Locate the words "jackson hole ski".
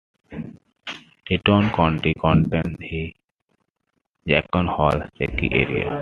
4.27-5.47